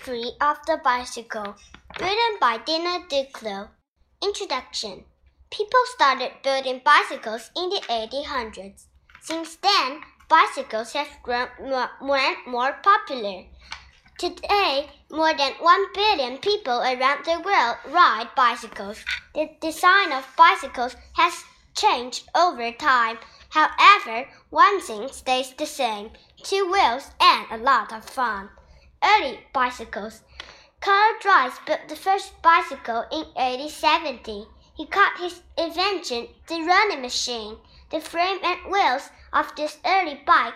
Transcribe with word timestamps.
History 0.00 0.30
of 0.40 0.56
the 0.66 0.80
Bicycle, 0.82 1.56
written 2.00 2.38
by 2.40 2.56
Dina 2.64 3.00
Duclos. 3.10 3.68
Introduction 4.22 5.04
People 5.50 5.80
started 5.94 6.32
building 6.42 6.80
bicycles 6.82 7.50
in 7.54 7.68
the 7.68 7.82
1800s. 7.90 8.86
Since 9.20 9.56
then, 9.56 10.00
bicycles 10.26 10.94
have 10.94 11.22
grown 11.22 11.48
more, 11.60 11.90
more, 12.00 12.34
more 12.46 12.72
popular. 12.82 13.44
Today, 14.18 14.88
more 15.10 15.34
than 15.34 15.52
1 15.60 15.92
billion 15.92 16.38
people 16.38 16.80
around 16.80 17.26
the 17.26 17.42
world 17.44 17.76
ride 17.92 18.28
bicycles. 18.34 19.04
The 19.34 19.50
design 19.60 20.12
of 20.12 20.26
bicycles 20.34 20.96
has 21.16 21.44
changed 21.76 22.26
over 22.34 22.72
time. 22.72 23.18
However, 23.50 24.30
one 24.48 24.80
thing 24.80 25.08
stays 25.12 25.52
the 25.52 25.66
same 25.66 26.12
two 26.42 26.72
wheels 26.72 27.10
and 27.20 27.46
a 27.50 27.62
lot 27.62 27.92
of 27.92 28.04
fun. 28.06 28.48
Early 29.02 29.40
bicycles. 29.52 30.22
Karl 30.80 31.14
Drais 31.20 31.58
built 31.66 31.88
the 31.88 31.96
first 31.96 32.40
bicycle 32.42 33.04
in 33.12 33.24
1870. 33.34 34.46
He 34.76 34.86
called 34.86 35.18
his 35.18 35.42
invention 35.58 36.28
the 36.46 36.62
running 36.62 37.02
machine. 37.02 37.58
The 37.90 38.00
frame 38.00 38.38
and 38.42 38.70
wheels 38.70 39.10
of 39.32 39.54
this 39.56 39.78
early 39.84 40.22
bike 40.26 40.54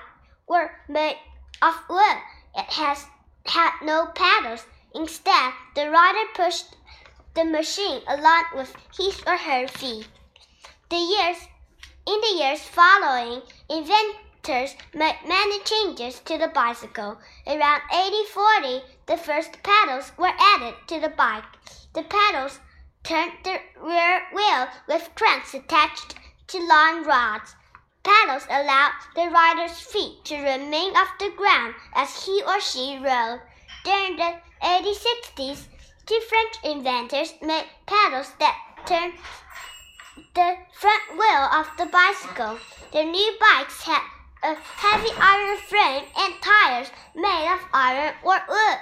were 0.49 0.71
made 0.89 1.19
of 1.61 1.75
wood. 1.89 2.17
It 2.57 2.71
has 2.71 3.07
had 3.47 3.73
no 3.83 4.07
pedals. 4.15 4.67
Instead, 4.95 5.53
the 5.75 5.91
rider 5.91 6.27
pushed 6.35 6.77
the 7.35 7.45
machine 7.45 8.03
along 8.07 8.45
with 8.55 8.75
his 8.97 9.21
or 9.27 9.37
her 9.37 9.67
feet. 9.69 10.07
The 10.89 10.97
years 10.97 11.49
in 12.07 12.21
the 12.21 12.45
years 12.45 12.61
following, 12.61 13.43
inventors 14.47 14.77
made 14.93 15.17
many 15.27 15.59
changes 15.61 16.21
to 16.21 16.37
the 16.37 16.49
bicycle. 16.49 17.17
Around 17.47 17.81
1840, 17.91 18.83
the 19.07 19.17
first 19.17 19.63
pedals 19.63 20.13
were 20.19 20.33
added 20.39 20.75
to 20.89 21.01
the 21.01 21.09
bike. 21.09 21.45
The 21.95 22.03
pedals 22.03 22.61
turned 23.03 23.33
the 23.43 23.59
rear 23.81 24.23
wheel 24.35 24.69
with 24.87 25.11
cranks 25.15 25.55
attached 25.55 26.17
to 26.49 26.59
long 26.59 27.05
rods. 27.05 27.57
Pedals 28.03 28.47
allowed 28.51 28.93
the 29.15 29.31
rider's 29.31 29.79
feet 29.81 30.25
to 30.25 30.37
remain 30.37 30.95
off 30.95 31.19
the 31.19 31.31
ground 31.31 31.75
as 31.95 32.27
he 32.27 32.43
or 32.47 32.61
she 32.61 32.99
rode. 32.99 33.41
During 33.85 34.17
the 34.17 34.41
1860s, 34.63 35.69
two 36.05 36.21
French 36.29 36.57
inventors 36.65 37.33
made 37.41 37.65
pedals 37.87 38.33
that 38.41 38.59
turned 38.85 39.15
the 40.35 40.57
front 40.75 41.19
wheel 41.19 41.49
of 41.51 41.67
the 41.79 41.87
bicycle. 41.87 42.59
The 42.93 43.05
new 43.05 43.37
bikes 43.41 43.83
had 43.83 44.03
a 44.45 44.55
heavy 44.55 45.09
iron 45.19 45.57
frame 45.57 46.05
and 46.19 46.35
tires 46.43 46.91
made 47.15 47.51
of 47.51 47.61
iron 47.73 48.15
or 48.23 48.39
wood. 48.47 48.79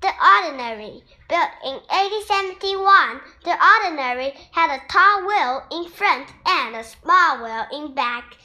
The 0.00 0.10
Ordinary, 0.10 1.04
built 1.28 1.50
in 1.64 1.74
1871, 1.86 3.20
the 3.44 3.56
Ordinary 3.56 4.34
had 4.50 4.70
a 4.70 4.82
tall 4.88 5.24
wheel 5.24 5.62
in 5.70 5.88
front 5.88 6.28
and 6.44 6.74
a 6.74 6.82
small 6.82 7.42
wheel 7.42 7.66
in 7.72 7.94
back. 7.94 8.36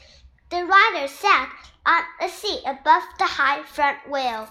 The 0.50 0.64
rider 0.64 1.08
sat 1.08 1.50
on 1.84 2.04
a 2.20 2.28
seat 2.28 2.62
above 2.64 3.02
the 3.18 3.26
high 3.26 3.64
front 3.64 4.08
wheel. 4.08 4.48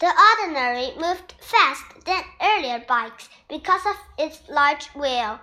The 0.00 0.12
Ordinary 0.12 0.94
moved 0.98 1.34
faster 1.40 2.00
than 2.04 2.24
earlier 2.42 2.84
bikes 2.88 3.28
because 3.48 3.86
of 3.86 3.96
its 4.18 4.40
large 4.48 4.86
wheel. 4.94 5.38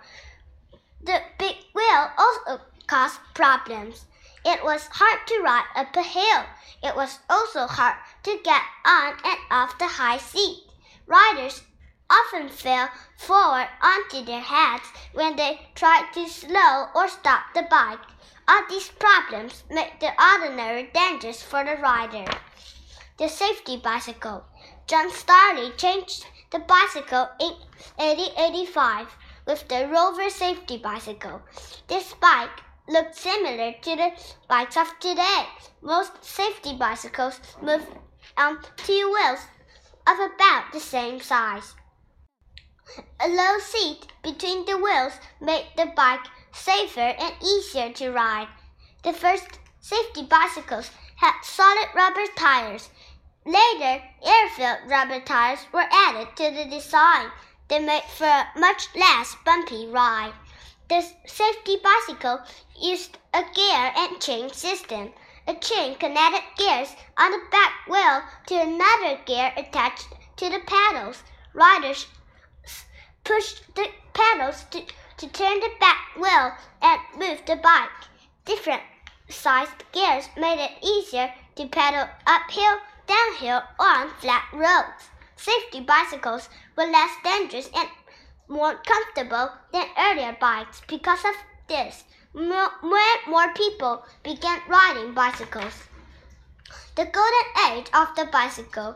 The 1.02 1.22
big 1.40 1.56
wheel 1.74 2.12
also 2.18 2.62
caused 2.88 3.20
problems. 3.34 4.06
It 4.48 4.64
was 4.64 4.88
hard 4.92 5.26
to 5.26 5.42
ride 5.42 5.66
up 5.76 5.96
a 5.96 6.04
hill. 6.04 6.46
It 6.84 6.96
was 6.96 7.18
also 7.28 7.66
hard 7.66 7.96
to 8.24 8.40
get 8.44 8.62
on 8.86 9.18
and 9.24 9.40
off 9.50 9.80
the 9.80 9.88
high 9.88 10.20
seat. 10.20 10.70
Riders 11.08 11.64
often 12.12 12.50
fell 12.50 12.90
forward 13.18 13.68
onto 13.82 14.24
their 14.24 14.42
heads 14.42 14.84
when 15.14 15.36
they 15.36 15.68
tried 15.74 16.12
to 16.14 16.30
slow 16.30 16.90
or 16.94 17.08
stop 17.08 17.56
the 17.56 17.64
bike. 17.64 18.06
All 18.48 18.62
these 18.70 18.90
problems 18.90 19.64
made 19.72 19.94
the 20.00 20.14
ordinary 20.22 20.92
dangerous 20.94 21.42
for 21.42 21.64
the 21.64 21.78
rider. 21.78 22.30
The 23.18 23.30
safety 23.30 23.78
bicycle. 23.78 24.46
John 24.86 25.10
Starley 25.10 25.72
changed 25.72 26.28
the 26.52 26.60
bicycle 26.60 27.30
in 27.40 27.54
1885 27.98 29.08
with 29.48 29.68
the 29.68 29.88
Rover 29.88 30.30
safety 30.30 30.78
bicycle. 30.78 31.42
This 31.88 32.14
bike 32.14 32.62
looked 32.88 33.16
similar 33.16 33.74
to 33.82 33.96
the 33.96 34.12
bikes 34.48 34.78
of 34.78 34.88
today. 35.00 35.46
Most 35.82 36.24
safety 36.24 36.76
bicycles 36.76 37.40
move 37.62 37.86
on 38.38 38.60
two 38.78 39.12
wheels 39.14 39.40
of 40.08 40.20
about 40.20 40.72
the 40.72 40.80
same 40.80 41.20
size. 41.20 41.76
A 43.20 43.28
low 43.28 43.58
seat 43.60 44.08
between 44.24 44.66
the 44.66 44.78
wheels 44.78 45.14
made 45.42 45.66
the 45.76 45.92
bike 45.96 46.26
safer 46.54 47.00
and 47.00 47.34
easier 47.44 47.92
to 47.94 48.12
ride. 48.12 48.48
The 49.04 49.14
first 49.14 49.60
safety 49.80 50.24
bicycles 50.24 50.92
had 51.16 51.42
solid 51.44 51.88
rubber 51.96 52.26
tires. 52.36 52.90
Later, 53.46 54.04
air-filled 54.24 54.90
rubber 54.90 55.20
tires 55.20 55.66
were 55.72 55.88
added 55.92 56.36
to 56.38 56.52
the 56.52 56.66
design. 56.66 57.32
They 57.68 57.80
made 57.80 58.04
for 58.04 58.26
a 58.26 58.48
much 58.58 58.88
less 58.96 59.36
bumpy 59.46 59.88
ride. 59.88 60.34
The 60.88 61.02
safety 61.26 61.78
bicycle 61.84 62.42
used 62.80 63.18
a 63.34 63.42
gear 63.56 63.92
and 63.98 64.22
chain 64.22 64.54
system. 64.54 65.14
A 65.48 65.56
chain 65.56 65.96
connected 65.96 66.44
gears 66.58 66.96
on 67.18 67.32
the 67.32 67.42
back 67.50 67.88
wheel 67.88 68.22
to 68.46 68.56
another 68.56 69.20
gear 69.26 69.52
attached 69.58 70.08
to 70.38 70.50
the 70.50 70.60
pedals. 70.60 71.24
Riders 71.54 72.06
pushed 73.24 73.74
the 73.74 73.90
pedals 74.14 74.66
to, 74.72 74.86
to 75.18 75.28
turn 75.28 75.60
the 75.60 75.72
back 75.80 76.16
wheel 76.16 76.54
and 76.84 77.02
move 77.18 77.44
the 77.48 77.56
bike. 77.56 77.90
Different 78.46 78.84
sized 79.28 79.92
gears 79.92 80.30
made 80.38 80.64
it 80.64 80.84
easier 80.84 81.34
to 81.56 81.68
pedal 81.68 82.08
uphill, 82.28 82.78
downhill, 83.08 83.64
or 83.80 83.88
on 83.88 84.10
flat 84.20 84.46
roads. 84.54 85.10
Safety 85.36 85.80
bicycles 85.80 86.48
were 86.76 86.86
less 86.86 87.12
dangerous 87.24 87.72
and 87.76 87.90
more 88.48 88.76
comfortable 88.76 89.52
than 89.72 89.88
earlier 89.98 90.36
bikes. 90.40 90.82
Because 90.88 91.24
of 91.26 91.36
this, 91.68 92.04
more, 92.34 92.70
and 92.84 93.28
more 93.28 93.54
people 93.54 94.04
began 94.24 94.60
riding 94.68 95.14
bicycles. 95.14 95.84
The 96.96 97.06
golden 97.06 97.78
age 97.78 97.88
of 97.94 98.16
the 98.16 98.26
bicycle. 98.32 98.96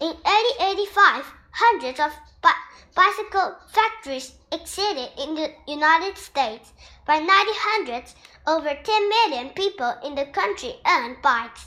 In 0.00 0.08
1885, 0.08 1.24
hundreds 1.52 2.00
of 2.00 2.12
bi 2.42 2.52
bicycle 2.94 3.56
factories 3.68 4.32
existed 4.52 5.10
in 5.18 5.34
the 5.34 5.52
United 5.66 6.16
States. 6.16 6.72
By 7.06 7.20
1900s, 7.20 8.14
over 8.46 8.74
10 8.74 9.08
million 9.08 9.50
people 9.50 9.94
in 10.04 10.14
the 10.14 10.26
country 10.26 10.76
owned 10.86 11.22
bikes. 11.22 11.66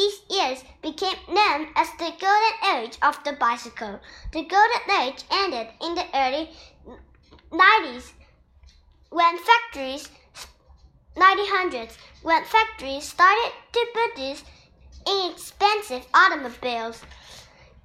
These 0.00 0.22
years 0.30 0.64
became 0.80 1.18
known 1.28 1.68
as 1.76 1.90
the 1.98 2.10
golden 2.18 2.56
age 2.74 2.96
of 3.02 3.22
the 3.22 3.34
bicycle. 3.34 4.00
The 4.32 4.44
golden 4.44 4.90
age 4.98 5.24
ended 5.30 5.68
in 5.82 5.94
the 5.94 6.06
early 6.14 6.48
90s 7.52 8.12
when 9.10 9.36
factories 9.36 10.08
1900s 11.16 11.98
when 12.22 12.42
factories 12.44 13.08
started 13.10 13.52
to 13.72 13.86
produce 13.92 14.42
inexpensive 15.06 16.06
automobiles. 16.14 17.02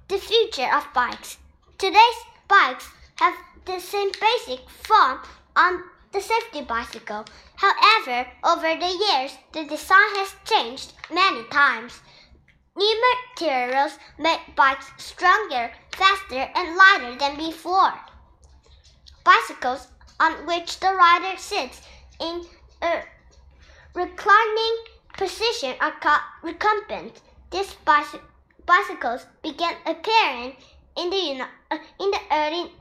The 0.08 0.16
future 0.16 0.74
of 0.74 0.88
bikes. 0.94 1.36
Today's 1.76 2.20
bikes 2.48 2.88
have 3.16 3.34
the 3.66 3.78
same 3.78 4.10
basic 4.18 4.66
form 4.70 5.18
on 5.54 5.84
the 6.16 6.22
safety 6.22 6.62
bicycle. 6.62 7.26
However, 7.56 8.26
over 8.42 8.74
the 8.80 8.88
years, 8.88 9.36
the 9.52 9.64
design 9.64 10.14
has 10.16 10.34
changed 10.46 10.94
many 11.12 11.44
times. 11.50 12.00
New 12.74 12.96
materials 13.04 13.98
make 14.18 14.40
bikes 14.56 14.90
stronger, 14.96 15.70
faster, 15.92 16.48
and 16.54 16.74
lighter 16.74 17.18
than 17.18 17.36
before. 17.36 17.92
Bicycles 19.24 19.88
on 20.18 20.46
which 20.46 20.80
the 20.80 20.94
rider 20.94 21.36
sits 21.36 21.82
in 22.18 22.42
a 22.80 23.02
reclining 23.94 24.76
position 25.18 25.74
are 25.82 26.00
called 26.00 26.22
recumbent. 26.42 27.20
These 27.50 27.76
bicy 27.86 28.20
bicycles 28.64 29.26
began 29.42 29.74
appearing 29.84 30.56
in 30.96 31.10
the, 31.10 31.46
uh, 31.70 31.78
in 32.00 32.10
the 32.10 32.20
early 32.32 32.72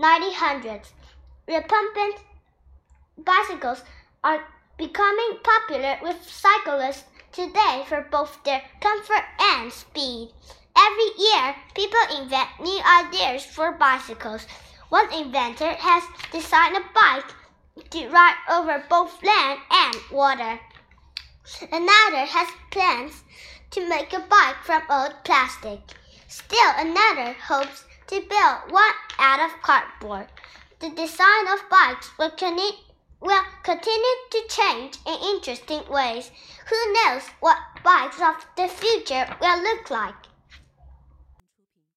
1900s. 0.00 0.88
Recumbent 1.46 2.16
bicycles 3.18 3.82
are 4.22 4.44
becoming 4.76 5.38
popular 5.42 5.98
with 6.02 6.22
cyclists 6.28 7.04
today 7.32 7.84
for 7.86 8.06
both 8.10 8.42
their 8.44 8.62
comfort 8.80 9.24
and 9.38 9.72
speed. 9.72 10.30
Every 10.76 11.10
year, 11.18 11.54
people 11.74 12.22
invent 12.22 12.48
new 12.60 12.80
ideas 12.82 13.44
for 13.44 13.72
bicycles. 13.72 14.46
One 14.88 15.12
inventor 15.12 15.72
has 15.72 16.02
designed 16.30 16.76
a 16.76 16.84
bike 16.94 17.34
to 17.90 18.08
ride 18.08 18.36
over 18.50 18.84
both 18.88 19.22
land 19.22 19.60
and 19.70 19.96
water. 20.10 20.60
Another 21.72 22.26
has 22.26 22.48
plans 22.70 23.22
to 23.70 23.88
make 23.88 24.12
a 24.12 24.20
bike 24.20 24.56
from 24.64 24.82
old 24.90 25.14
plastic. 25.24 25.80
Still 26.28 26.72
another 26.76 27.34
hopes 27.34 27.84
to 28.08 28.20
build 28.20 28.70
one 28.70 28.94
out 29.18 29.40
of 29.40 29.62
cardboard. 29.62 30.26
The 30.80 30.90
design 30.90 31.48
of 31.48 31.68
bikes 31.70 32.10
will, 32.18 32.30
con- 32.30 32.58
will 33.26 33.42
continue 33.64 34.16
to 34.30 34.42
change 34.48 34.98
in 35.04 35.14
interesting 35.34 35.82
ways. 35.90 36.30
Who 36.68 36.92
knows 36.92 37.22
what 37.40 37.58
bikes 37.82 38.20
of 38.22 38.46
the 38.56 38.68
future 38.68 39.36
will 39.40 39.62
look 39.62 39.90
like? 39.90 40.14